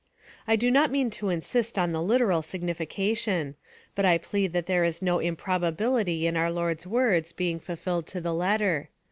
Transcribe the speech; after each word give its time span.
I 0.47 0.55
do 0.55 0.71
not 0.71 0.89
mean 0.89 1.11
to 1.11 1.29
insist 1.29 1.77
on 1.77 1.91
the 1.91 2.01
literal 2.01 2.41
signification, 2.41 3.53
but 3.93 4.03
I 4.03 4.17
plead 4.17 4.51
that 4.53 4.65
there 4.65 4.83
is 4.83 4.99
no 5.03 5.19
improbability 5.19 6.25
in 6.25 6.35
our 6.35 6.49
Lord's 6.51 6.87
words 6.87 7.31
being 7.31 7.59
fulfilled 7.59 8.07
to 8.07 8.19
the 8.19 8.33
letter. 8.33 8.89